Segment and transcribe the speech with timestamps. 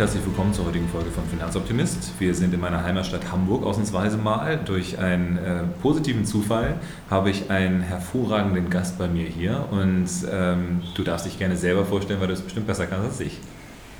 [0.00, 2.18] Herzlich willkommen zur heutigen Folge von Finanzoptimist.
[2.18, 4.58] Wir sind in meiner Heimatstadt Hamburg ausnahmsweise mal.
[4.64, 6.80] Durch einen äh, positiven Zufall
[7.10, 11.84] habe ich einen hervorragenden Gast bei mir hier und ähm, du darfst dich gerne selber
[11.84, 13.40] vorstellen, weil du es bestimmt besser kannst als ich.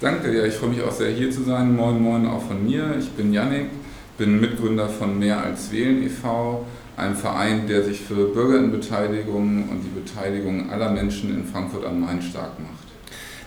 [0.00, 1.76] Danke, ja, ich freue mich auch sehr hier zu sein.
[1.76, 2.96] Moin, moin auch von mir.
[2.98, 3.66] Ich bin Yannick,
[4.16, 6.64] bin Mitgründer von Mehr als Wählen e.V.,
[6.96, 12.22] einem Verein, der sich für Bürgerinnenbeteiligung und die Beteiligung aller Menschen in Frankfurt am Main
[12.22, 12.89] stark macht.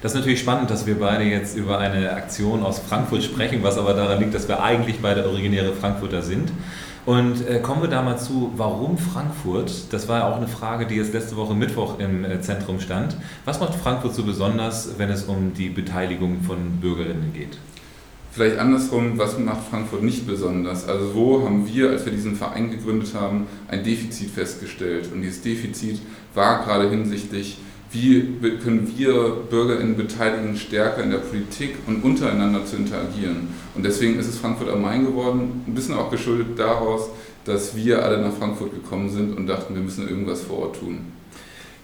[0.03, 3.77] Das ist natürlich spannend, dass wir beide jetzt über eine Aktion aus Frankfurt sprechen, was
[3.77, 6.51] aber daran liegt, dass wir eigentlich beide originäre Frankfurter sind.
[7.05, 9.71] Und äh, kommen wir da mal zu, warum Frankfurt?
[9.91, 13.15] Das war ja auch eine Frage, die jetzt letzte Woche Mittwoch im äh, Zentrum stand.
[13.45, 17.57] Was macht Frankfurt so besonders, wenn es um die Beteiligung von Bürgerinnen geht?
[18.33, 20.85] Vielleicht andersrum, was macht Frankfurt nicht besonders?
[20.85, 25.09] Also wo haben wir, als wir diesen Verein gegründet haben, ein Defizit festgestellt?
[25.13, 26.01] Und dieses Defizit
[26.33, 27.57] war gerade hinsichtlich
[27.93, 33.49] wie können wir BürgerInnen beteiligen, stärker in der Politik und untereinander zu interagieren.
[33.75, 37.09] Und deswegen ist es Frankfurt am Main geworden, ein bisschen auch geschuldet daraus,
[37.45, 40.99] dass wir alle nach Frankfurt gekommen sind und dachten, wir müssen irgendwas vor Ort tun.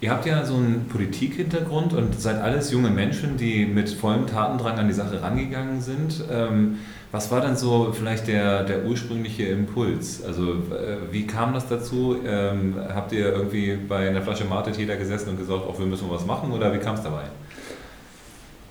[0.01, 4.77] Ihr habt ja so einen Politikhintergrund und seid alles junge Menschen, die mit vollem Tatendrang
[4.79, 6.23] an die Sache rangegangen sind.
[6.31, 6.77] Ähm,
[7.11, 10.23] was war dann so vielleicht der, der ursprüngliche Impuls?
[10.23, 12.17] Also äh, wie kam das dazu?
[12.25, 16.09] Ähm, habt ihr irgendwie bei einer Flasche Mate Täter gesessen und gesagt, auch wir müssen
[16.09, 17.23] was machen oder wie kam es dabei?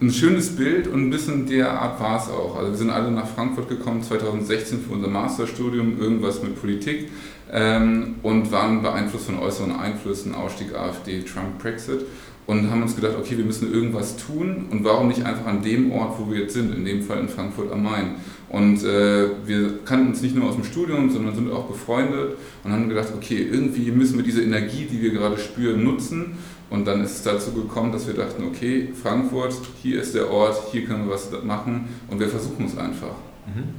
[0.00, 2.55] Ein schönes Bild und ein bisschen der Art war es auch.
[2.56, 7.11] Also wir sind alle nach Frankfurt gekommen 2016 für unser Masterstudium, irgendwas mit Politik
[7.50, 12.06] ähm, und waren beeinflusst von äußeren Einflüssen, Ausstieg AfD, Trump, Brexit
[12.48, 15.92] und haben uns gedacht, okay, wir müssen irgendwas tun und warum nicht einfach an dem
[15.92, 18.14] Ort, wo wir jetzt sind, in dem Fall in Frankfurt am Main.
[18.48, 22.73] Und äh, wir kannten uns nicht nur aus dem Studium, sondern sind auch befreundet und
[22.73, 26.39] haben gedacht, okay, irgendwie müssen wir diese Energie, die wir gerade spüren, nutzen.
[26.70, 30.56] Und dann ist es dazu gekommen, dass wir dachten, okay, Frankfurt, hier ist der Ort,
[30.73, 33.14] hier können wir was machen und wir versuchen es einfach.
[33.46, 33.74] Mhm.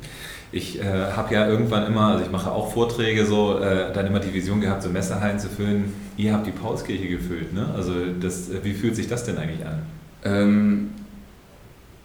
[0.52, 4.20] Ich äh, habe ja irgendwann immer, also ich mache auch Vorträge so, äh, dann immer
[4.20, 5.94] die Vision gehabt, so Messerhallen zu füllen.
[6.18, 7.72] Ihr habt die Paulskirche gefüllt, ne?
[7.76, 9.84] Also das, wie fühlt sich das denn eigentlich an?
[10.24, 10.90] Ähm,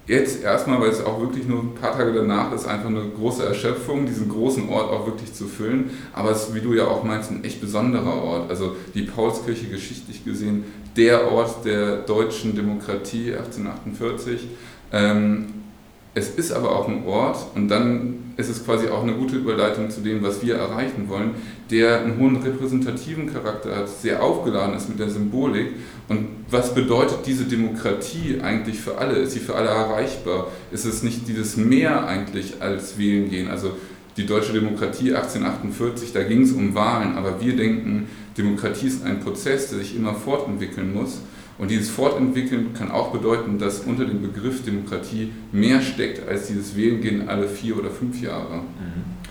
[0.07, 3.47] jetzt erstmal, weil es auch wirklich nur ein paar Tage danach ist, einfach eine große
[3.47, 5.91] Erschöpfung, diesen großen Ort auch wirklich zu füllen.
[6.13, 8.51] Aber es ist, wie du ja auch meinst, ein echt besonderer Ort.
[8.51, 10.65] Also die Paulskirche geschichtlich gesehen,
[10.99, 14.49] der Ort der deutschen Demokratie 1848.
[14.93, 15.64] Ähm,
[16.15, 19.91] es ist aber auch ein Ort, und dann ist es quasi auch eine gute Überleitung
[19.91, 21.33] zu dem, was wir erreichen wollen,
[21.71, 25.69] der einen hohen repräsentativen Charakter hat, sehr aufgeladen ist mit der Symbolik.
[26.09, 29.15] Und was bedeutet diese Demokratie eigentlich für alle?
[29.15, 30.49] Ist sie für alle erreichbar?
[30.71, 33.49] Ist es nicht dieses Mehr eigentlich als Wählen gehen?
[33.49, 33.73] Also
[34.17, 38.09] die deutsche Demokratie 1848, da ging es um Wahlen, aber wir denken,
[38.39, 41.19] Demokratie ist ein Prozess, der sich immer fortentwickeln muss.
[41.57, 46.77] Und dieses Fortentwickeln kann auch bedeuten, dass unter dem Begriff Demokratie mehr steckt als dieses
[46.77, 48.57] Wählen gehen alle vier oder fünf Jahre.
[48.57, 49.24] Mhm.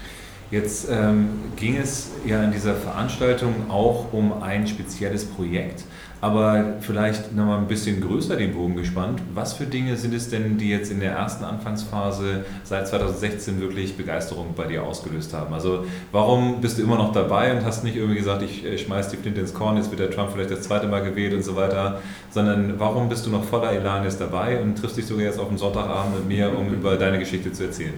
[0.54, 5.84] Jetzt ähm, ging es ja in dieser Veranstaltung auch um ein spezielles Projekt,
[6.22, 9.20] aber vielleicht nochmal ein bisschen größer den Bogen gespannt.
[9.34, 13.98] Was für Dinge sind es denn, die jetzt in der ersten Anfangsphase seit 2016 wirklich
[13.98, 15.56] Begeisterung bei dir ausgelöst haben?
[15.56, 19.10] Also warum bist du immer noch dabei und hast nicht irgendwie gesagt, ich äh, schmeiß
[19.10, 21.56] die Flinte ins Korn, jetzt wird der Trump vielleicht das zweite Mal gewählt und so
[21.56, 22.00] weiter,
[22.30, 25.48] sondern warum bist du noch voller Elan jetzt dabei und triffst dich sogar jetzt auf
[25.48, 27.96] dem Sonntagabend mit mir, um über deine Geschichte zu erzählen?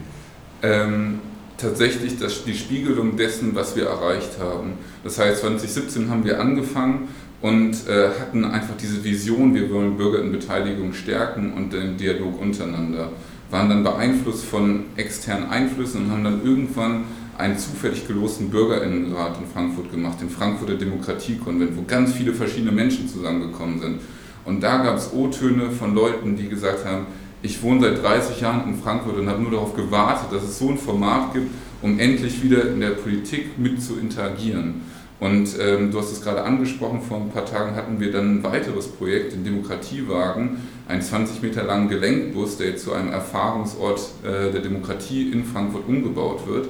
[0.64, 1.20] Ähm
[1.58, 4.74] tatsächlich das, die Spiegelung dessen, was wir erreicht haben.
[5.04, 7.08] Das heißt, 2017 haben wir angefangen
[7.42, 13.10] und äh, hatten einfach diese Vision, wir wollen Bürgerinnenbeteiligung stärken und den Dialog untereinander.
[13.52, 17.04] Waren dann beeinflusst von externen Einflüssen und haben dann irgendwann
[17.38, 23.08] einen zufällig gelosten Bürgerinnenrat in Frankfurt gemacht, den Frankfurter Demokratiekonvent, wo ganz viele verschiedene Menschen
[23.08, 24.00] zusammengekommen sind.
[24.46, 27.08] Und da gab es O-Töne von Leuten, die gesagt haben,
[27.46, 30.70] ich wohne seit 30 Jahren in Frankfurt und habe nur darauf gewartet, dass es so
[30.70, 34.82] ein Format gibt, um endlich wieder in der Politik mit zu interagieren.
[35.20, 38.44] Und ähm, du hast es gerade angesprochen, vor ein paar Tagen hatten wir dann ein
[38.44, 44.52] weiteres Projekt, den Demokratiewagen, einen 20 Meter langen Gelenkbus, der jetzt zu einem Erfahrungsort äh,
[44.52, 46.70] der Demokratie in Frankfurt umgebaut wird.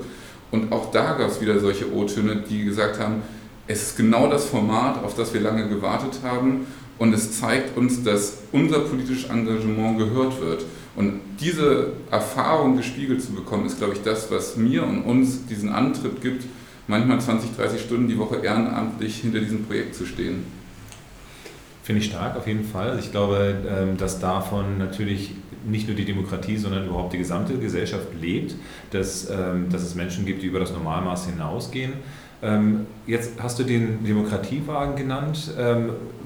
[0.51, 3.23] Und auch da gab es wieder solche O-Töne, die gesagt haben,
[3.67, 6.67] es ist genau das Format, auf das wir lange gewartet haben
[6.97, 10.65] und es zeigt uns, dass unser politisches Engagement gehört wird.
[10.95, 15.69] Und diese Erfahrung gespiegelt zu bekommen, ist, glaube ich, das, was mir und uns diesen
[15.69, 16.45] Antritt gibt,
[16.87, 20.45] manchmal 20, 30 Stunden die Woche ehrenamtlich hinter diesem Projekt zu stehen.
[21.83, 22.97] Finde ich stark, auf jeden Fall.
[22.99, 25.31] Ich glaube, ähm, dass davon natürlich
[25.67, 28.55] nicht nur die Demokratie, sondern überhaupt die gesamte Gesellschaft lebt,
[28.91, 31.93] dass, ähm, dass es Menschen gibt, die über das Normalmaß hinausgehen.
[32.45, 35.51] Ähm, jetzt hast du den Demokratiewagen genannt.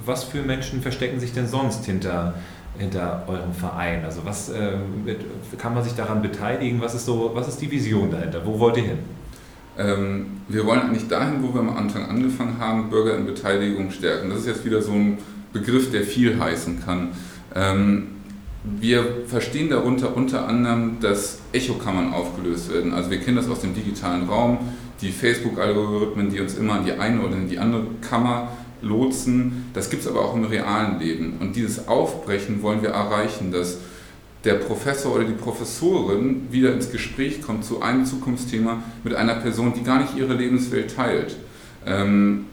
[0.05, 2.33] Was für Menschen verstecken sich denn sonst hinter
[2.79, 4.03] hinter eurem Verein?
[4.05, 4.73] Also was äh,
[5.57, 6.81] kann man sich daran beteiligen?
[6.81, 8.41] Was ist so, was ist die Vision dahinter?
[8.45, 8.99] Wo wollt ihr hin?
[9.77, 14.29] Ähm, wir wollen eigentlich dahin, wo wir am Anfang angefangen haben, Bürger in Beteiligung stärken.
[14.29, 15.17] Das ist jetzt wieder so ein
[15.53, 17.09] Begriff, der viel heißen kann.
[18.79, 22.93] Wir verstehen darunter unter anderem, dass Echokammern aufgelöst werden.
[22.93, 24.59] Also wir kennen das aus dem digitalen Raum,
[25.01, 28.49] die Facebook-Algorithmen, die uns immer an die eine oder in die andere Kammer
[28.81, 29.65] lotsen.
[29.73, 31.37] Das gibt es aber auch im realen Leben.
[31.39, 33.79] Und dieses Aufbrechen wollen wir erreichen, dass
[34.43, 39.73] der Professor oder die Professorin wieder ins Gespräch kommt zu einem Zukunftsthema mit einer Person,
[39.73, 41.35] die gar nicht ihre Lebenswelt teilt.
[41.85, 42.45] Ähm,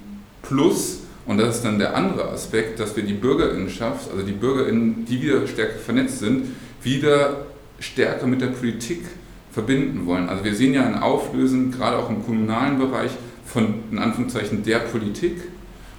[0.43, 5.05] plus, und das ist dann der andere Aspekt, dass wir die Bürgerinnenschaft, also die Bürgerinnen,
[5.09, 6.45] die wieder stärker vernetzt sind,
[6.83, 7.47] wieder
[7.81, 9.03] stärker mit der Politik
[9.51, 10.29] verbinden wollen.
[10.29, 13.11] Also wir sehen ja ein Auflösen, gerade auch im kommunalen Bereich,
[13.45, 15.37] von in Anführungszeichen der Politik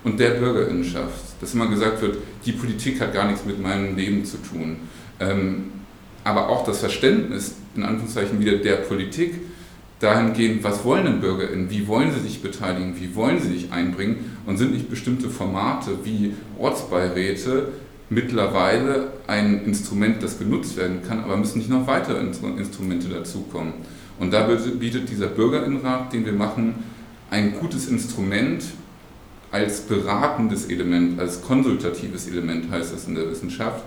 [0.03, 1.41] und der Bürgerinnenschaft.
[1.41, 4.77] Dass immer gesagt wird, die Politik hat gar nichts mit meinem Leben zu tun.
[5.19, 5.71] Ähm,
[6.23, 9.35] aber auch das Verständnis, in Anführungszeichen wieder der Politik,
[9.99, 14.38] dahingehend, was wollen denn BürgerInnen, wie wollen sie sich beteiligen, wie wollen sie sich einbringen
[14.45, 17.69] und sind nicht bestimmte Formate wie Ortsbeiräte
[18.09, 23.73] mittlerweile ein Instrument, das genutzt werden kann, aber müssen nicht noch weitere Instrumente dazukommen.
[24.19, 26.75] Und da bietet dieser Bürgerinnenrat, den wir machen,
[27.29, 28.63] ein gutes Instrument
[29.51, 33.83] als beratendes Element, als konsultatives Element heißt es in der Wissenschaft,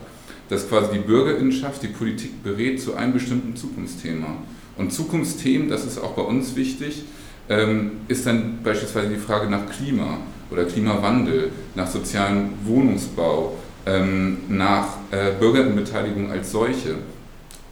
[0.49, 4.37] dass quasi die Bürgerinnenschaft die Politik berät zu einem bestimmten Zukunftsthema.
[4.77, 7.05] Und Zukunftsthemen, das ist auch bei uns wichtig,
[7.49, 10.19] ähm, ist dann beispielsweise die Frage nach Klima
[10.51, 13.57] oder Klimawandel, nach sozialem Wohnungsbau,
[13.87, 16.97] ähm, nach äh, Bürgerinnenbeteiligung als solche.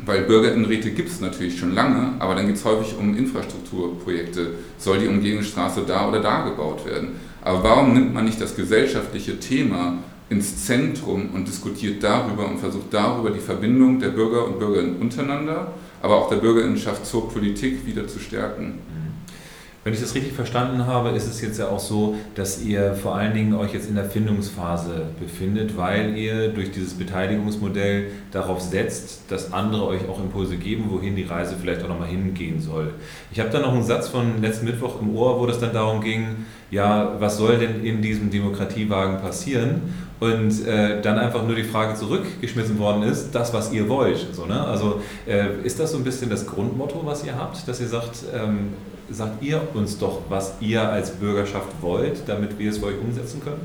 [0.04, 4.52] Weil Bürgerinnenräte gibt es natürlich schon lange, aber dann geht es häufig um Infrastrukturprojekte.
[4.78, 7.16] Soll die Umgehungsstraße da oder da gebaut werden?
[7.42, 9.98] Aber warum nimmt man nicht das gesellschaftliche Thema
[10.30, 15.72] ins Zentrum und diskutiert darüber und versucht darüber die Verbindung der Bürger und Bürgerinnen untereinander,
[16.02, 18.78] aber auch der Bürgerinnenschaft zur Politik wieder zu stärken.
[19.88, 23.14] Wenn ich das richtig verstanden habe, ist es jetzt ja auch so, dass ihr vor
[23.14, 29.30] allen Dingen euch jetzt in der Findungsphase befindet, weil ihr durch dieses Beteiligungsmodell darauf setzt,
[29.30, 32.92] dass andere euch auch Impulse geben, wohin die Reise vielleicht auch nochmal hingehen soll.
[33.30, 36.02] Ich habe da noch einen Satz von letzten Mittwoch im Ohr, wo das dann darum
[36.02, 39.80] ging, ja, was soll denn in diesem Demokratiewagen passieren?
[40.20, 44.26] Und äh, dann einfach nur die Frage zurückgeschmissen worden ist, das, was ihr wollt.
[44.32, 44.60] So, ne?
[44.64, 48.24] Also äh, ist das so ein bisschen das Grundmotto, was ihr habt, dass ihr sagt,
[48.34, 48.72] ähm,
[49.10, 53.40] sagt ihr uns doch, was ihr als Bürgerschaft wollt, damit wir es für euch umsetzen
[53.42, 53.60] können?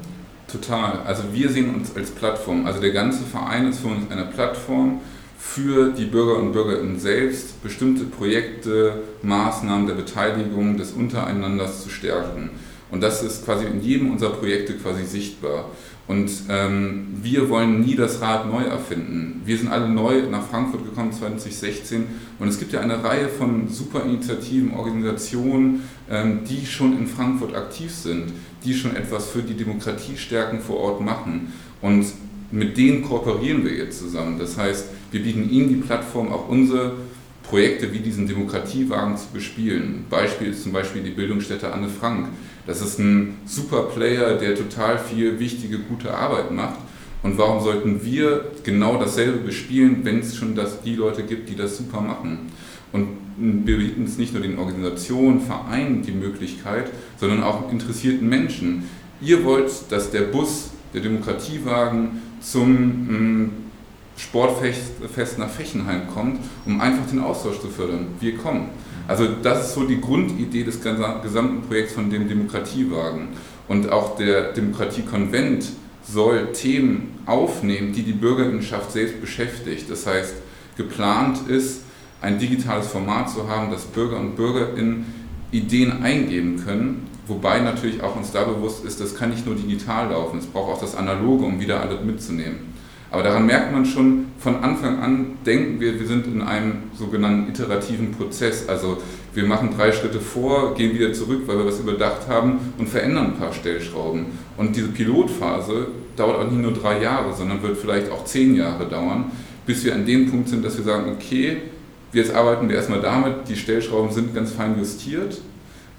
[0.47, 1.00] Total.
[1.05, 2.67] Also wir sehen uns als Plattform.
[2.67, 5.01] Also der ganze Verein ist für uns eine Plattform
[5.39, 12.51] für die Bürger und Bürgerinnen selbst, bestimmte Projekte, Maßnahmen der Beteiligung, des Untereinanders zu stärken.
[12.89, 15.65] Und das ist quasi in jedem unserer Projekte quasi sichtbar.
[16.05, 19.41] Und ähm, wir wollen nie das Rad neu erfinden.
[19.45, 22.05] Wir sind alle neu nach Frankfurt gekommen 2016
[22.39, 27.55] und es gibt ja eine Reihe von super Initiativen, Organisationen, ähm, die schon in Frankfurt
[27.55, 28.33] aktiv sind,
[28.65, 31.53] die schon etwas für die Demokratiestärken vor Ort machen.
[31.81, 32.06] Und
[32.51, 34.38] mit denen kooperieren wir jetzt zusammen.
[34.38, 36.95] Das heißt, wir bieten ihnen die Plattform, auch unsere
[37.44, 40.06] Projekte wie diesen Demokratiewagen zu bespielen.
[40.09, 42.28] Beispiel ist zum Beispiel die Bildungsstätte Anne Frank
[42.65, 46.79] das ist ein super Player, der total viel wichtige, gute Arbeit macht.
[47.21, 51.55] Und warum sollten wir genau dasselbe bespielen, wenn es schon das, die Leute gibt, die
[51.55, 52.51] das super machen?
[52.91, 58.83] Und wir bieten es nicht nur den Organisationen, Vereinen die Möglichkeit, sondern auch interessierten Menschen.
[59.21, 63.49] Ihr wollt, dass der Bus, der Demokratiewagen zum
[64.17, 68.07] Sportfest nach Fechenheim kommt, um einfach den Austausch zu fördern.
[68.19, 68.69] Wir kommen.
[69.07, 73.30] Also das ist so die Grundidee des gesamten Projekts von dem Demokratiewagen.
[73.68, 75.66] Und auch der Demokratiekonvent
[76.04, 79.90] soll Themen aufnehmen, die die Bürgerinnenschaft selbst beschäftigt.
[79.90, 80.36] Das heißt,
[80.78, 81.81] geplant ist,
[82.22, 85.06] ein digitales Format zu haben, das Bürger und Bürgerinnen
[85.52, 90.10] Ideen eingeben können, wobei natürlich auch uns da bewusst ist, das kann nicht nur digital
[90.10, 92.72] laufen, es braucht auch das Analoge, um wieder alles mitzunehmen.
[93.13, 97.47] Aber daran merkt man schon, von Anfang an denken wir, wir sind in einem sogenannten
[97.47, 98.67] iterativen Prozess.
[98.67, 98.97] Also
[99.35, 103.25] wir machen drei Schritte vor, gehen wieder zurück, weil wir was überdacht haben und verändern
[103.27, 104.25] ein paar Stellschrauben.
[104.57, 108.87] Und diese Pilotphase dauert auch nicht nur drei Jahre, sondern wird vielleicht auch zehn Jahre
[108.87, 109.25] dauern,
[109.67, 111.57] bis wir an dem Punkt sind, dass wir sagen, okay,
[112.13, 115.39] jetzt arbeiten wir erstmal damit, die Stellschrauben sind ganz fein justiert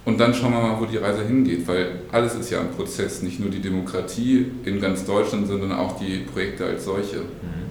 [0.04, 3.22] und dann schauen wir mal, wo die Reise hingeht, weil alles ist ja ein Prozess,
[3.22, 7.18] nicht nur die Demokratie in ganz Deutschland, sondern auch die Projekte als solche.
[7.18, 7.64] Mhm.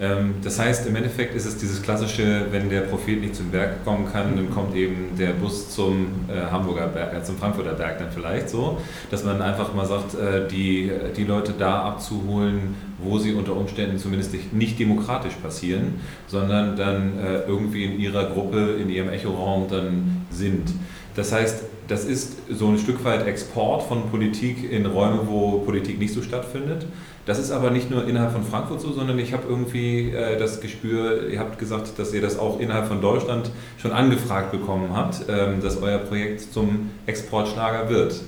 [0.00, 3.84] Ähm, das heißt, im Endeffekt ist es dieses klassische, wenn der Prophet nicht zum Berg
[3.84, 7.98] kommen kann, dann kommt eben der Bus zum äh, Hamburger Berg, äh, zum Frankfurter Berg
[7.98, 8.78] dann vielleicht so,
[9.10, 13.98] dass man einfach mal sagt, äh, die, die Leute da abzuholen, wo sie unter Umständen
[13.98, 20.26] zumindest nicht demokratisch passieren, sondern dann äh, irgendwie in ihrer Gruppe, in ihrem Echoraum dann
[20.30, 20.72] sind.
[21.16, 25.98] Das heißt, das ist so ein Stück weit Export von Politik in Räume, wo Politik
[25.98, 26.86] nicht so stattfindet.
[27.26, 30.60] Das ist aber nicht nur innerhalb von Frankfurt so, sondern ich habe irgendwie äh, das
[30.60, 35.24] Gespür, ihr habt gesagt, dass ihr das auch innerhalb von Deutschland schon angefragt bekommen habt,
[35.28, 38.20] ähm, dass euer Projekt zum Exportschlager wird.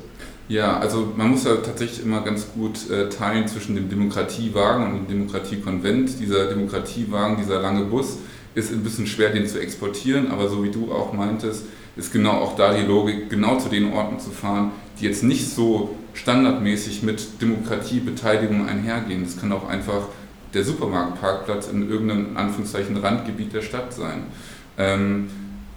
[0.48, 4.94] Ja, also man muss ja tatsächlich immer ganz gut äh, teilen zwischen dem Demokratiewagen und
[4.94, 6.20] dem Demokratiekonvent.
[6.20, 8.18] Dieser Demokratiewagen, dieser lange Bus,
[8.54, 11.64] ist ein bisschen schwer, den zu exportieren, aber so wie du auch meintest,
[11.96, 15.48] ist genau auch da die Logik, genau zu den Orten zu fahren, die jetzt nicht
[15.48, 19.24] so standardmäßig mit Demokratiebeteiligung einhergehen.
[19.24, 20.08] Das kann auch einfach
[20.54, 24.24] der Supermarktparkplatz in irgendeinem Anführungszeichen Randgebiet der Stadt sein.
[24.78, 25.28] Ähm,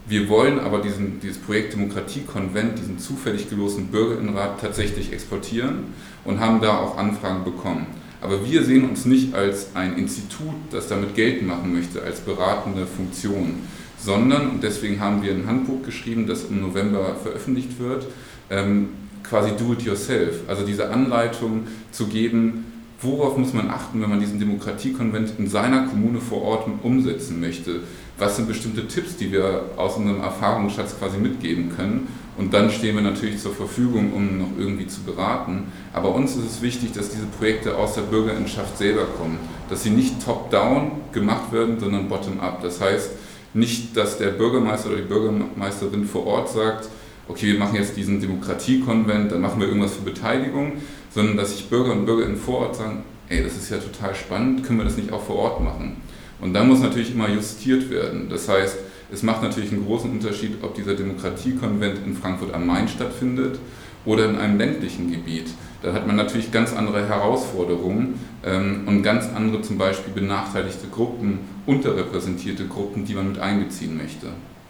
[0.06, 6.60] wir wollen aber diesen, dieses Projekt Demokratiekonvent, diesen zufällig gelosten Bürgerinnenrat tatsächlich exportieren und haben
[6.60, 7.86] da auch Anfragen bekommen.
[8.20, 12.86] Aber wir sehen uns nicht als ein Institut, das damit Geld machen möchte, als beratende
[12.86, 13.60] Funktion,
[14.02, 18.06] sondern, und deswegen haben wir ein Handbuch geschrieben, das im November veröffentlicht wird,
[18.50, 18.88] ähm,
[19.22, 22.64] quasi do-it-yourself, also diese Anleitung zu geben,
[23.00, 27.80] worauf muss man achten, wenn man diesen Demokratiekonvent in seiner Kommune vor Ort umsetzen möchte.
[28.18, 32.08] Was sind bestimmte Tipps, die wir aus unserem Erfahrungsschatz quasi mitgeben können?
[32.36, 35.72] Und dann stehen wir natürlich zur Verfügung, um noch irgendwie zu beraten.
[35.92, 39.38] Aber uns ist es wichtig, dass diese Projekte aus der Bürgerinnenschaft selber kommen.
[39.70, 42.62] Dass sie nicht top-down gemacht werden, sondern bottom-up.
[42.62, 43.10] Das heißt
[43.54, 46.88] nicht, dass der Bürgermeister oder die Bürgermeisterin vor Ort sagt,
[47.28, 50.74] okay, wir machen jetzt diesen Demokratiekonvent, dann machen wir irgendwas für Beteiligung,
[51.10, 54.64] sondern dass sich Bürger und Bürgerinnen vor Ort sagen, ey, das ist ja total spannend,
[54.64, 55.96] können wir das nicht auch vor Ort machen?
[56.40, 58.28] Und dann muss natürlich immer justiert werden.
[58.28, 58.76] Das heißt,
[59.12, 63.58] es macht natürlich einen großen Unterschied, ob dieser Demokratiekonvent in Frankfurt am Main stattfindet
[64.04, 65.50] oder in einem ländlichen Gebiet.
[65.82, 71.40] Da hat man natürlich ganz andere Herausforderungen ähm, und ganz andere zum Beispiel benachteiligte Gruppen,
[71.70, 74.26] unterrepräsentierte Gruppen, die man mit einbeziehen möchte.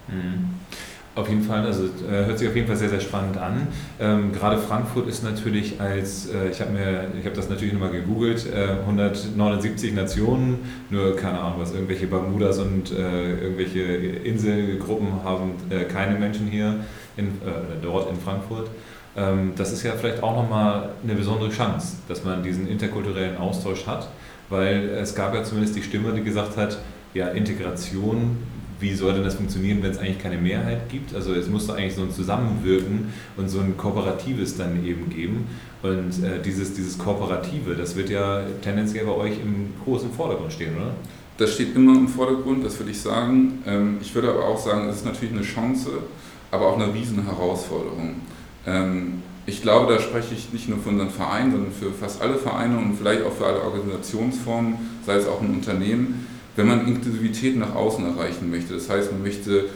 [0.09, 0.61] Mhm.
[1.17, 3.67] Auf jeden Fall, also äh, hört sich auf jeden Fall sehr, sehr spannend an.
[3.99, 7.91] Ähm, gerade Frankfurt ist natürlich als, äh, ich habe mir, ich habe das natürlich nochmal
[7.91, 15.55] gegoogelt, äh, 179 Nationen, nur keine Ahnung was, irgendwelche Bermudas und äh, irgendwelche Inselgruppen haben
[15.69, 16.77] äh, keine Menschen hier
[17.17, 17.33] in,
[17.83, 18.71] dort in Frankfurt.
[19.17, 23.87] Ähm, das ist ja vielleicht auch nochmal eine besondere Chance, dass man diesen interkulturellen Austausch
[23.87, 24.09] hat,
[24.51, 26.79] weil es gab ja zumindest die Stimme, die gesagt hat,
[27.15, 28.37] ja, Integration
[28.81, 31.15] wie soll denn das funktionieren, wenn es eigentlich keine Mehrheit gibt?
[31.15, 35.47] Also es muss doch eigentlich so ein Zusammenwirken und so ein Kooperatives dann eben geben.
[35.83, 40.77] Und äh, dieses, dieses Kooperative, das wird ja tendenziell bei euch im großen Vordergrund stehen,
[40.77, 40.95] oder?
[41.37, 43.63] Das steht immer im Vordergrund, das würde ich sagen.
[43.67, 45.91] Ähm, ich würde aber auch sagen, es ist natürlich eine Chance,
[46.51, 48.17] aber auch eine Riesenherausforderung.
[48.67, 52.37] Ähm, ich glaube, da spreche ich nicht nur für unseren Verein, sondern für fast alle
[52.37, 57.57] Vereine und vielleicht auch für alle Organisationsformen, sei es auch ein Unternehmen wenn man Inklusivität
[57.57, 58.75] nach außen erreichen möchte.
[58.75, 59.67] Das heißt, man möchte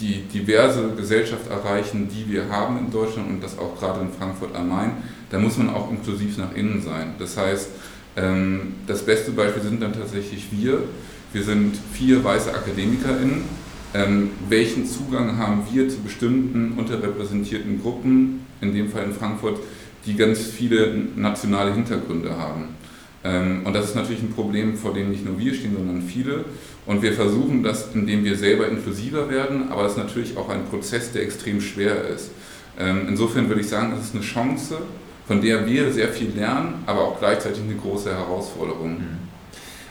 [0.00, 4.54] die diverse Gesellschaft erreichen, die wir haben in Deutschland und das auch gerade in Frankfurt
[4.54, 4.92] am Main,
[5.30, 7.14] dann muss man auch inklusiv nach innen sein.
[7.18, 7.68] Das heißt,
[8.16, 10.82] ähm, das beste Beispiel sind dann tatsächlich wir.
[11.32, 13.42] Wir sind vier weiße AkademikerInnen.
[13.92, 19.58] Ähm, welchen Zugang haben wir zu bestimmten unterrepräsentierten Gruppen, in dem Fall in Frankfurt,
[20.06, 22.76] die ganz viele nationale Hintergründe haben?
[23.22, 26.44] Ähm, und das ist natürlich ein Problem, vor dem nicht nur wir stehen, sondern viele.
[26.86, 30.64] Und wir versuchen das, indem wir selber inklusiver werden, aber es ist natürlich auch ein
[30.64, 32.30] Prozess, der extrem schwer ist.
[32.78, 34.78] Ähm, insofern würde ich sagen, es ist eine Chance,
[35.26, 38.92] von der wir sehr viel lernen, aber auch gleichzeitig eine große Herausforderung.
[38.92, 39.29] Mhm.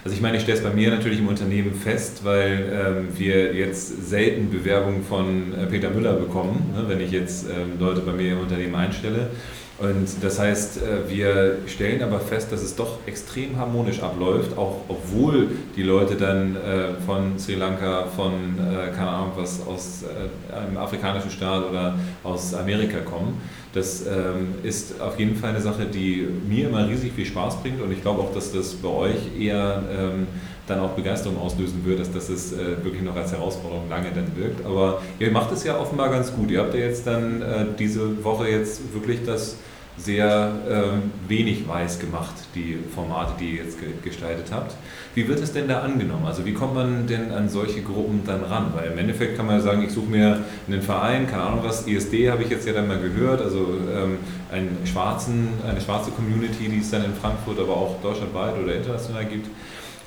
[0.10, 3.54] Also ich meine, ich stelle es bei mir natürlich im Unternehmen fest, weil ähm, wir
[3.54, 8.14] jetzt selten Bewerbungen von äh, Peter Müller bekommen, ne, wenn ich jetzt ähm, Leute bei
[8.14, 9.30] mir im Unternehmen einstelle.
[9.78, 14.78] Und das heißt, äh, wir stellen aber fest, dass es doch extrem harmonisch abläuft, auch
[14.88, 20.06] obwohl die Leute dann äh, von Sri Lanka, von, äh, keine Ahnung, was aus
[20.52, 23.40] einem afrikanischen Staat oder aus Amerika kommen.
[23.74, 27.82] Das ähm, ist auf jeden Fall eine Sache, die mir immer riesig viel Spaß bringt
[27.82, 30.28] und ich glaube auch, dass das bei euch eher ähm,
[30.66, 34.66] dann auch Begeisterung auslösen wird, dass, es äh, wirklich noch als Herausforderung lange dann wirkt.
[34.66, 36.52] Aber ihr macht es ja offenbar ganz gut.
[36.52, 39.58] Ihr habt ja jetzt dann äh, diese Woche jetzt wirklich das
[40.00, 44.76] sehr äh, wenig weiß gemacht, die Formate, die ihr jetzt ge gestaltet habt.
[45.14, 46.26] Wie wird es denn da angenommen?
[46.26, 48.72] Also wie kommt man denn an solche Gruppen dann ran?
[48.76, 51.86] Weil im Endeffekt kann man ja sagen, ich suche mir einen Verein, keine Ahnung was,
[51.86, 54.18] ISD habe ich jetzt ja dann mal gehört, also ähm,
[54.52, 59.26] einen schwarzen, eine schwarze Community, die es dann in Frankfurt, aber auch deutschlandweit oder international
[59.26, 59.48] gibt.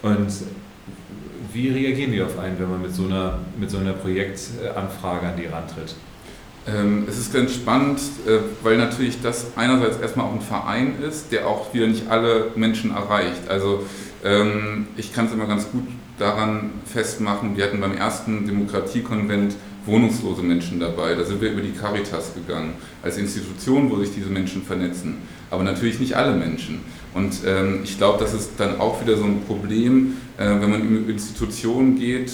[0.02, 0.32] Und
[1.52, 5.36] wie reagieren die auf einen, wenn man mit so einer, mit so einer Projektanfrage an
[5.36, 5.94] die rantritt?
[6.66, 11.32] Ähm, es ist ganz spannend, äh, weil natürlich das einerseits erstmal auch ein Verein ist,
[11.32, 13.48] der auch wieder nicht alle Menschen erreicht.
[13.48, 13.84] Also
[14.24, 15.84] ähm, ich kann es immer ganz gut
[16.18, 19.54] daran festmachen, wir hatten beim ersten Demokratiekonvent
[19.86, 21.14] wohnungslose Menschen dabei.
[21.14, 25.18] Da sind wir über die Caritas gegangen, als Institution, wo sich diese Menschen vernetzen.
[25.50, 26.80] Aber natürlich nicht alle Menschen.
[27.14, 30.80] Und ähm, ich glaube, das ist dann auch wieder so ein Problem, äh, wenn man
[30.80, 32.32] in Institutionen geht,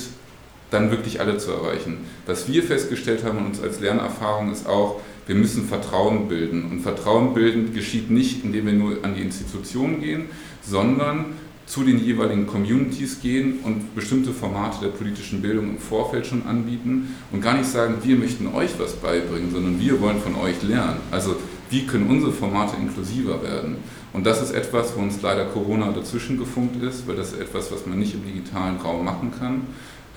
[0.70, 1.98] dann wirklich alle zu erreichen.
[2.26, 6.70] Was wir festgestellt haben und uns als Lernerfahrung ist auch, wir müssen Vertrauen bilden.
[6.70, 10.26] Und Vertrauen bilden geschieht nicht, indem wir nur an die Institution gehen,
[10.62, 11.26] sondern
[11.68, 17.14] zu den jeweiligen Communities gehen und bestimmte Formate der politischen Bildung im Vorfeld schon anbieten
[17.30, 21.00] und gar nicht sagen, wir möchten euch was beibringen, sondern wir wollen von euch lernen.
[21.10, 21.36] Also
[21.68, 23.76] wie können unsere Formate inklusiver werden?
[24.14, 27.70] Und das ist etwas, wo uns leider Corona dazwischen gefunkt ist, weil das ist etwas,
[27.70, 29.66] was man nicht im digitalen Raum machen kann.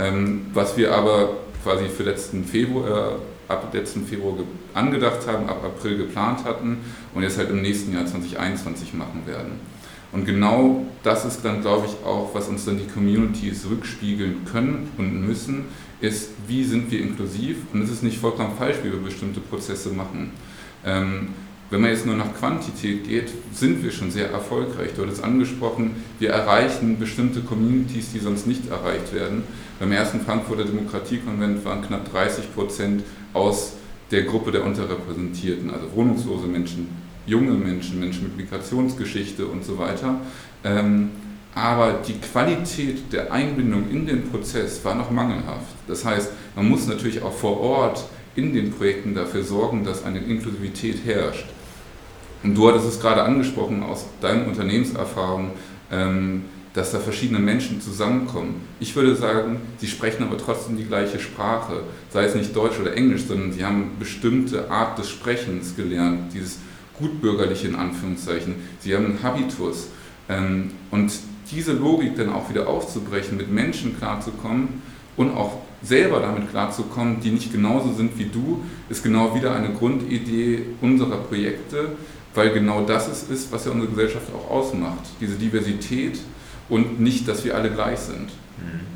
[0.01, 1.29] Ähm, was wir aber
[1.63, 4.35] quasi für letzten Februar, äh, ab letzten Februar
[4.73, 6.77] angedacht haben, ab April geplant hatten
[7.13, 9.59] und jetzt halt im nächsten Jahr 2021 machen werden.
[10.11, 14.89] Und genau das ist dann, glaube ich, auch, was uns dann die Communities rückspiegeln können
[14.97, 15.65] und müssen,
[16.01, 17.57] ist, wie sind wir inklusiv?
[17.71, 20.31] Und es ist nicht vollkommen falsch, wie wir bestimmte Prozesse machen.
[20.83, 21.29] Ähm,
[21.71, 24.89] wenn man jetzt nur nach Quantität geht, sind wir schon sehr erfolgreich.
[24.93, 29.43] Du hattest angesprochen, wir erreichen bestimmte Communities, die sonst nicht erreicht werden.
[29.79, 33.73] Beim ersten Frankfurter Demokratiekonvent waren knapp 30 Prozent aus
[34.11, 36.89] der Gruppe der Unterrepräsentierten, also wohnungslose Menschen,
[37.25, 40.19] junge Menschen, Menschen mit Migrationsgeschichte und so weiter.
[40.65, 41.11] Ähm,
[41.55, 45.75] aber die Qualität der Einbindung in den Prozess war noch mangelhaft.
[45.87, 48.03] Das heißt, man muss natürlich auch vor Ort
[48.35, 51.45] in den Projekten dafür sorgen, dass eine Inklusivität herrscht.
[52.43, 55.51] Und du hattest es gerade angesprochen aus deinen Unternehmenserfahrungen,
[55.91, 56.43] ähm,
[56.73, 58.61] dass da verschiedene Menschen zusammenkommen.
[58.79, 62.95] Ich würde sagen, sie sprechen aber trotzdem die gleiche Sprache, sei es nicht Deutsch oder
[62.95, 66.59] Englisch, sondern sie haben bestimmte Art des Sprechens gelernt, dieses
[66.97, 68.55] gutbürgerliche in Anführungszeichen.
[68.79, 69.87] Sie haben einen Habitus.
[70.29, 71.11] Ähm, und
[71.51, 74.81] diese Logik dann auch wieder aufzubrechen, mit Menschen klarzukommen
[75.17, 79.73] und auch selber damit klarzukommen, die nicht genauso sind wie du, ist genau wieder eine
[79.73, 81.89] Grundidee unserer Projekte,
[82.33, 85.09] weil genau das es ist, was ja unsere Gesellschaft auch ausmacht.
[85.19, 86.19] Diese Diversität
[86.69, 88.29] und nicht, dass wir alle gleich sind.
[88.57, 88.91] Mhm.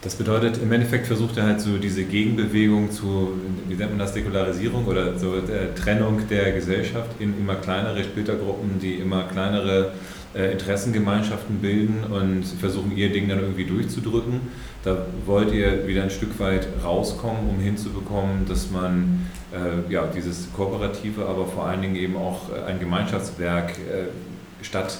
[0.00, 3.32] Das bedeutet, im Endeffekt versucht er halt so diese Gegenbewegung zu,
[3.66, 8.78] wie nennt man das, Säkularisierung oder so der Trennung der Gesellschaft in immer kleinere Splittergruppen,
[8.80, 9.92] die immer kleinere
[10.38, 14.40] äh, Interessengemeinschaften bilden und versuchen ihr Ding dann irgendwie durchzudrücken.
[14.84, 20.52] Da wollt ihr wieder ein Stück weit rauskommen, um hinzubekommen, dass man äh, ja, dieses
[20.54, 24.98] Kooperative, aber vor allen Dingen eben auch ein Gemeinschaftswerk äh, Stadt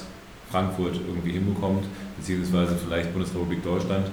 [0.51, 1.85] Frankfurt irgendwie hinbekommt,
[2.17, 4.07] beziehungsweise vielleicht Bundesrepublik Deutschland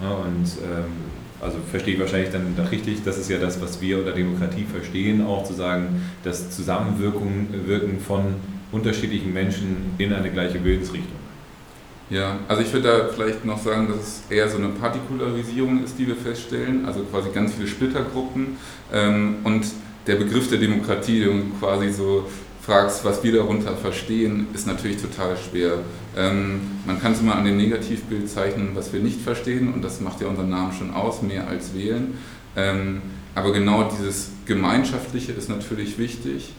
[0.00, 0.92] ja, und ähm,
[1.40, 5.24] also verstehe ich wahrscheinlich dann richtig, das ist ja das, was wir unter Demokratie verstehen,
[5.24, 8.36] auch zu sagen, das Zusammenwirken von
[8.72, 11.18] unterschiedlichen Menschen in eine gleiche Willensrichtung.
[12.10, 15.98] Ja, also ich würde da vielleicht noch sagen, dass es eher so eine Partikularisierung ist,
[15.98, 18.56] die wir feststellen, also quasi ganz viele Splittergruppen
[18.92, 19.66] ähm, und
[20.06, 22.26] der Begriff der Demokratie, der quasi so
[22.62, 25.78] fragst, was wir darunter verstehen, ist natürlich total schwer.
[26.16, 30.00] Ähm, man kann es immer an dem Negativbild zeichnen, was wir nicht verstehen, und das
[30.00, 32.18] macht ja unseren Namen schon aus, mehr als wählen.
[32.56, 33.02] Ähm,
[33.34, 36.52] aber genau dieses Gemeinschaftliche ist natürlich wichtig,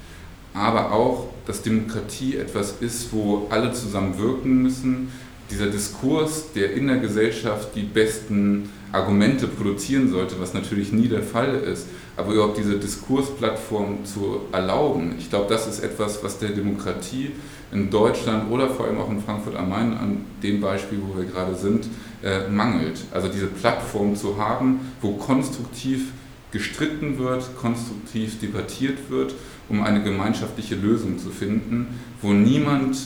[0.54, 5.12] aber auch, dass Demokratie etwas ist, wo alle zusammen wirken müssen.
[5.50, 11.24] Dieser Diskurs, der in der Gesellschaft die besten Argumente produzieren sollte, was natürlich nie der
[11.24, 16.50] Fall ist, aber überhaupt diese Diskursplattform zu erlauben, ich glaube, das ist etwas, was der
[16.50, 17.32] Demokratie
[17.72, 21.26] in Deutschland oder vor allem auch in Frankfurt am Main, an dem Beispiel, wo wir
[21.26, 21.88] gerade sind,
[22.24, 23.00] äh, mangelt.
[23.12, 26.12] Also diese Plattform zu haben, wo konstruktiv
[26.52, 29.36] gestritten wird, konstruktiv debattiert wird,
[29.70, 32.98] um eine gemeinschaftliche Lösung zu finden, wo niemand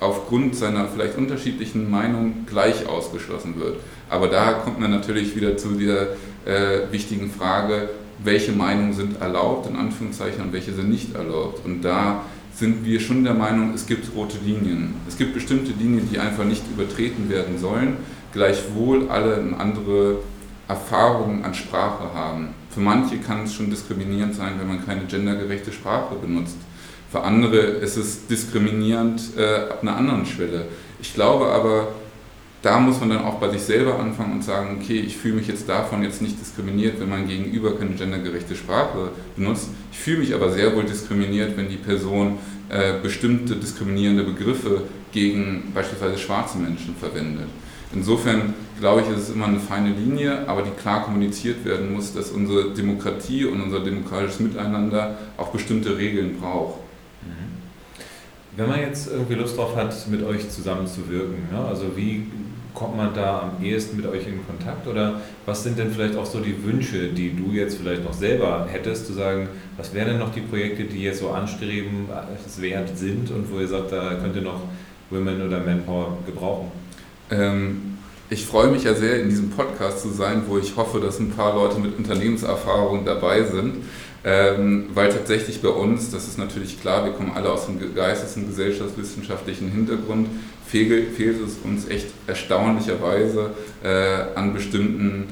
[0.00, 3.76] aufgrund seiner vielleicht unterschiedlichen Meinung gleich ausgeschlossen wird.
[4.10, 7.90] Aber da kommt man natürlich wieder zu der äh, wichtigen Frage,
[8.22, 11.64] welche Meinungen sind erlaubt, in Anführungszeichen, und welche sind nicht erlaubt.
[11.64, 12.22] Und da
[12.54, 14.94] sind wir schon der Meinung, es gibt rote Linien.
[15.08, 17.96] Es gibt bestimmte Linien, die einfach nicht übertreten werden sollen,
[18.32, 20.18] gleichwohl alle andere
[20.68, 22.48] Erfahrungen an Sprache haben.
[22.72, 26.56] Für manche kann es schon diskriminierend sein, wenn man keine gendergerechte Sprache benutzt.
[27.10, 30.66] Für andere ist es diskriminierend äh, ab einer anderen Schwelle.
[31.00, 31.88] Ich glaube aber,
[32.62, 35.48] da muss man dann auch bei sich selber anfangen und sagen, okay, ich fühle mich
[35.48, 39.68] jetzt davon jetzt nicht diskriminiert, wenn mein Gegenüber keine gendergerechte Sprache benutzt.
[39.90, 45.72] Ich fühle mich aber sehr wohl diskriminiert, wenn die Person äh, bestimmte diskriminierende Begriffe gegen
[45.74, 47.48] beispielsweise schwarze Menschen verwendet.
[47.94, 52.12] Insofern glaube ich, ist es immer eine feine Linie, aber die klar kommuniziert werden muss,
[52.12, 56.80] dass unsere Demokratie und unser demokratisches Miteinander auch bestimmte Regeln braucht.
[57.22, 58.56] Mhm.
[58.56, 62.26] Wenn man jetzt irgendwie Lust drauf hat, mit euch zusammenzuwirken, ja, also wie
[62.74, 66.26] kommt man da am ehesten mit euch in Kontakt oder was sind denn vielleicht auch
[66.26, 70.18] so die Wünsche, die du jetzt vielleicht noch selber hättest, zu sagen, was wären denn
[70.18, 74.42] noch die Projekte, die jetzt so anstrebenswert sind und wo ihr sagt, da könnt ihr
[74.42, 74.62] noch
[75.10, 76.72] Women oder Manpower gebrauchen?
[77.32, 77.98] Ähm,
[78.30, 81.30] ich freue mich ja sehr, in diesem Podcast zu sein, wo ich hoffe, dass ein
[81.30, 83.74] paar Leute mit Unternehmenserfahrung dabei sind.
[84.24, 88.36] Ähm, weil tatsächlich bei uns, das ist natürlich klar, wir kommen alle aus dem geistes-
[88.36, 90.28] und gesellschaftswissenschaftlichen Hintergrund,
[90.64, 93.50] fehlt, fehlt es uns echt erstaunlicherweise
[93.82, 95.24] äh, an bestimmten,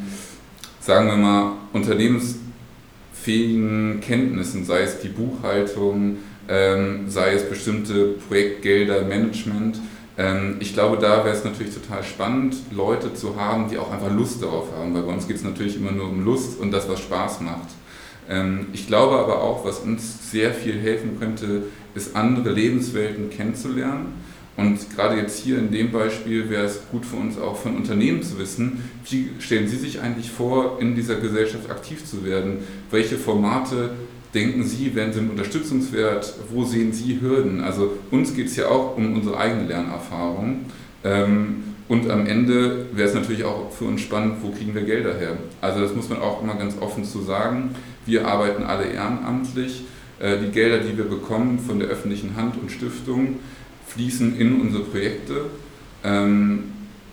[0.81, 6.17] sagen wir mal, unternehmensfähigen Kenntnissen, sei es die Buchhaltung,
[6.49, 9.79] ähm, sei es bestimmte Projektgelder, Management.
[10.21, 14.13] Ähm, ich glaube, da wäre es natürlich total spannend, Leute zu haben, die auch einfach
[14.13, 16.89] Lust darauf haben, weil bei uns geht es natürlich immer nur um Lust und das,
[16.91, 17.69] was Spaß macht.
[18.29, 21.63] Ähm, ich glaube aber auch, was uns sehr viel helfen könnte,
[21.95, 24.13] ist andere Lebenswelten kennenzulernen.
[24.59, 28.23] Und gerade jetzt hier in dem Beispiel wäre es gut für uns auch von Unternehmen
[28.23, 32.59] zu wissen, wie stellen Sie sich eigentlich vor, in dieser Gesellschaft aktiv zu werden?
[32.91, 33.93] Welche Formate
[34.35, 36.35] denken Sie, wären sind unterstützungswert?
[36.51, 37.61] Wo sehen Sie Hürden?
[37.61, 40.67] Also uns geht es ja auch um unsere eigene Lernerfahrung.
[41.05, 45.19] Ähm, und am Ende wäre es natürlich auch für uns spannend, wo kriegen wir Gelder
[45.19, 45.37] her?
[45.61, 47.75] Also das muss man auch immer ganz offen zu sagen.
[48.07, 49.85] Wir arbeiten alle ehrenamtlich.
[50.21, 53.41] Äh, die Gelder, die wir bekommen von der öffentlichen Hand und Stiftung,
[53.89, 55.47] fließen in unsere Projekte.
[56.05, 56.65] Ähm,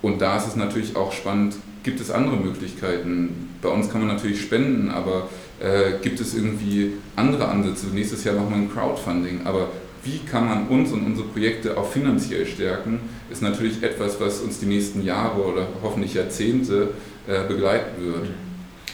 [0.01, 3.49] und da ist es natürlich auch spannend, gibt es andere Möglichkeiten?
[3.61, 7.87] Bei uns kann man natürlich spenden, aber äh, gibt es irgendwie andere Ansätze?
[7.87, 9.69] Nächstes Jahr machen wir ein Crowdfunding, aber
[10.03, 14.59] wie kann man uns und unsere Projekte auch finanziell stärken, ist natürlich etwas, was uns
[14.59, 16.89] die nächsten Jahre oder hoffentlich Jahrzehnte
[17.27, 18.27] äh, begleiten wird.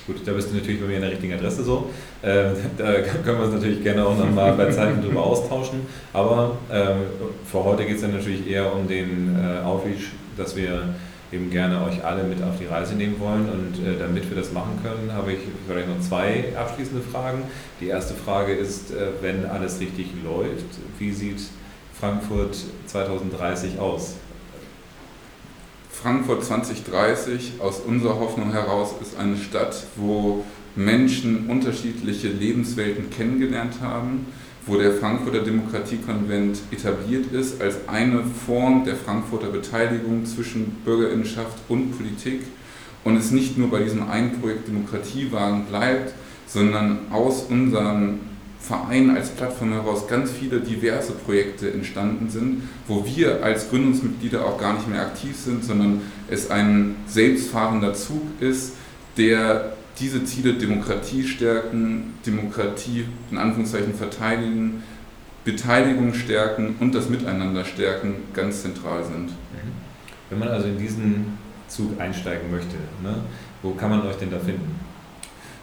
[0.08, 1.90] Gut, da bist du natürlich bei mir in der richtigen Adresse so.
[2.22, 5.82] Äh, da können wir uns natürlich gerne auch nochmal bei Zeiten drüber austauschen.
[6.12, 6.98] Aber ähm,
[7.50, 10.96] für heute geht es dann natürlich eher um den äh, Outreach, dass wir
[11.34, 13.50] eben gerne euch alle mit auf die Reise nehmen wollen.
[13.50, 17.44] Und äh, damit wir das machen können, habe ich vielleicht noch zwei abschließende Fragen.
[17.82, 20.66] Die erste Frage ist, äh, wenn alles richtig läuft,
[21.00, 21.42] wie sieht
[22.00, 24.16] Frankfurt 2030 aus?
[25.90, 30.44] Frankfurt 2030 aus unserer Hoffnung heraus ist eine Stadt, wo
[30.76, 34.26] Menschen unterschiedliche Lebenswelten kennengelernt haben
[34.66, 41.98] wo der Frankfurter Demokratiekonvent etabliert ist als eine Form der Frankfurter Beteiligung zwischen Bürgerinnenschaft und
[41.98, 42.42] Politik.
[43.04, 46.14] Und es nicht nur bei diesem einen Projekt Demokratiewagen bleibt,
[46.48, 48.20] sondern aus unserem
[48.64, 54.58] Verein als Plattform heraus ganz viele diverse Projekte entstanden sind, wo wir als Gründungsmitglieder auch
[54.58, 58.74] gar nicht mehr aktiv sind, sondern es ein selbstfahrender Zug ist,
[59.18, 64.84] der diese Ziele Demokratie stärken, Demokratie in Anführungszeichen verteidigen,
[65.44, 69.30] Beteiligung stärken und das Miteinander stärken ganz zentral sind.
[69.30, 69.72] Mhm.
[70.30, 73.16] Wenn man also in diesen Zug einsteigen möchte, ne,
[73.62, 74.80] wo kann man euch denn da finden?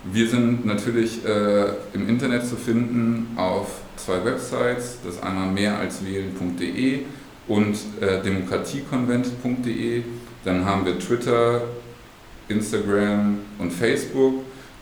[0.05, 6.05] Wir sind natürlich äh, im Internet zu finden auf zwei Websites, das einmal mehr als
[6.05, 7.01] wählen.de
[7.49, 10.03] und äh, demokratiekonvent.de.
[10.45, 11.63] Dann haben wir Twitter,
[12.51, 14.35] Instagram und Facebook.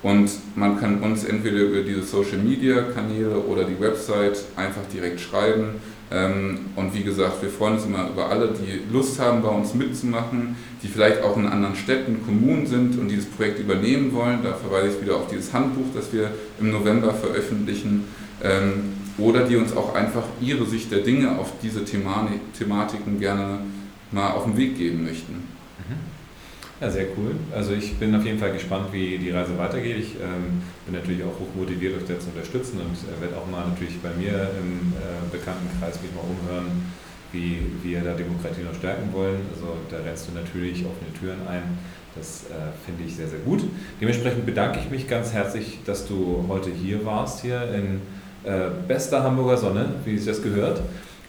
[0.03, 5.21] Und man kann uns entweder über diese Social Media Kanäle oder die Website einfach direkt
[5.21, 5.81] schreiben.
[6.11, 9.75] Ähm, und wie gesagt, wir freuen uns immer über alle, die Lust haben, bei uns
[9.75, 14.39] mitzumachen, die vielleicht auch in anderen Städten, Kommunen sind und dieses Projekt übernehmen wollen.
[14.43, 18.05] Da verweise ich wieder auf dieses Handbuch, das wir im November veröffentlichen.
[18.43, 23.59] Ähm, oder die uns auch einfach ihre Sicht der Dinge auf diese Thematiken gerne
[24.13, 25.58] mal auf den Weg geben möchten.
[26.81, 27.35] Ja, sehr cool.
[27.53, 29.97] Also ich bin auf jeden Fall gespannt, wie die Reise weitergeht.
[29.99, 33.51] Ich ähm, bin natürlich auch hoch motiviert, euch da zu unterstützen und äh, werde auch
[33.51, 36.87] mal natürlich bei mir im äh, Bekanntenkreis mich mal umhören,
[37.33, 39.41] wie wir da Demokratie noch stärken wollen.
[39.53, 41.79] Also da rennst du natürlich offene Türen ein.
[42.15, 43.65] Das äh, finde ich sehr, sehr gut.
[44.01, 48.01] Dementsprechend bedanke ich mich ganz herzlich, dass du heute hier warst, hier in
[48.45, 50.81] äh, bester Hamburger Sonne, wie sich das gehört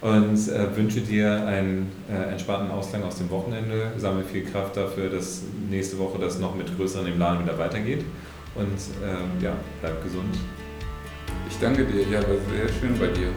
[0.02, 3.92] und äh, wünsche dir einen äh, entspannten Ausgang aus dem Wochenende.
[3.98, 8.06] Sammle viel Kraft dafür, dass nächste Woche das noch mit größeren im Laden wieder weitergeht.
[8.56, 10.38] Und äh, ja, bleib gesund.
[11.50, 13.30] Ich danke dir, ja, war sehr schön bei dir.